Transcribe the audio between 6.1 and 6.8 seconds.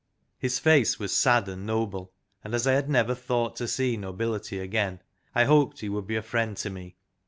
a friend to